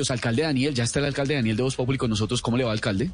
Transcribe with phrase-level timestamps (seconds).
[0.00, 2.42] Los alcalde Daniel, ya está el alcalde Daniel de Voz Populi con nosotros.
[2.42, 3.10] ¿Cómo le va, alcalde?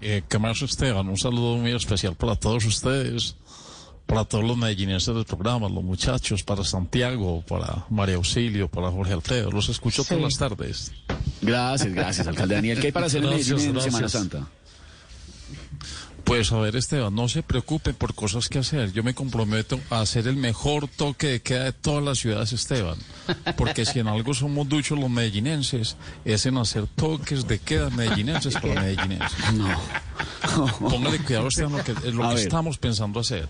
[0.00, 1.08] Eh, ¿Qué más, Esteban?
[1.08, 3.34] Un saludo muy especial para todos ustedes,
[4.06, 9.12] para todos los medellineses del programa, los muchachos, para Santiago, para María Auxilio, para Jorge
[9.12, 9.50] Alfredo.
[9.50, 10.92] Los escucho todas las tardes.
[11.42, 12.78] Gracias, gracias, alcalde Daniel.
[12.78, 13.82] ¿Qué hay para hacer en Gracias, Medellín en.
[13.82, 14.48] Semana Santa?
[16.28, 18.92] Pues a ver, Esteban, no se preocupen por cosas que hacer.
[18.92, 22.98] Yo me comprometo a hacer el mejor toque de queda de todas las ciudades, Esteban.
[23.56, 25.96] Porque si en algo somos duchos los medellinenses,
[26.26, 29.52] es en hacer toques de queda medellinenses para medellinenses.
[29.54, 30.88] No.
[30.90, 33.48] Póngale cuidado, Esteban, lo que, es lo que estamos pensando hacer.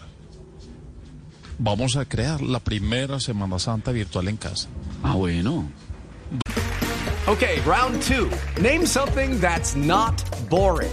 [1.58, 4.68] Vamos a crear la primera Semana Santa virtual en casa.
[5.02, 5.68] Ah, bueno.
[7.26, 8.30] Okay, round two.
[8.62, 10.92] Name something that's not boring.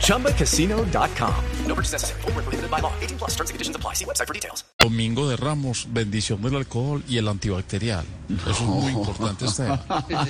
[0.00, 1.34] ChumbaCasino.com.
[1.66, 2.20] No purchase necessary.
[2.22, 2.92] Full prohibited by law.
[3.00, 3.94] 18 plus terms and conditions apply.
[3.94, 4.64] See website for details.
[4.78, 8.04] Domingo de Ramos, bendición del alcohol y el antibacterial.
[8.42, 9.80] Eso es muy importante, Esteban.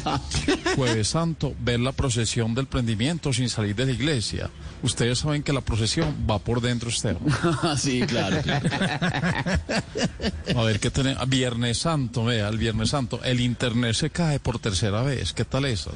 [0.77, 4.51] Jueves Santo, ver la procesión del prendimiento sin salir de la iglesia.
[4.83, 7.23] Ustedes saben que la procesión va por dentro, Esteban.
[7.78, 8.43] sí, claro.
[8.43, 8.69] claro.
[10.56, 11.28] A ver qué tenemos.
[11.28, 13.21] Viernes Santo, vea, el Viernes Santo.
[13.23, 15.33] El internet se cae por tercera vez.
[15.33, 15.93] ¿Qué tal eso?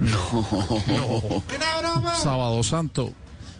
[0.00, 1.42] No.
[2.22, 3.12] Sábado Santo.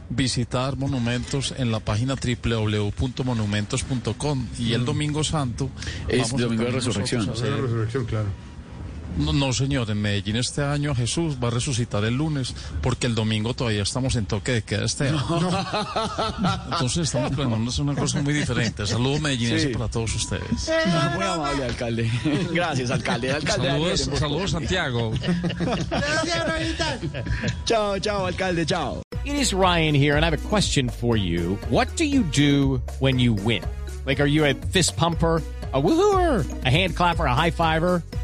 [0.08, 5.68] Visitar monumentos en la página www.monumentos.com y el Domingo Santo
[6.06, 7.28] Es vamos a Domingo de Resurrección.
[7.28, 8.26] hacer- resurrección, claro.
[9.16, 13.14] No, no, señor, en Medellín este año Jesús va a resucitar el lunes porque el
[13.14, 15.24] domingo todavía estamos en toque de queda este año.
[16.72, 18.86] Entonces estamos planeando una cosa muy diferente.
[18.86, 19.72] Saludos medellinense Sí.
[19.72, 20.70] para todos ustedes.
[21.14, 22.10] Muy amable, alcalde.
[22.52, 23.32] Gracias, alcalde.
[23.32, 25.12] alcalde Saludos, saludos Santiago.
[27.64, 29.02] Chao, chao, alcalde, chao.
[29.24, 31.58] It is Ryan here, and I have a question for you.
[31.68, 33.62] What do you do when you win?
[34.04, 35.42] Like, are you a fist pumper?
[35.72, 38.02] A woohooer, a hand clapper, a high fiver.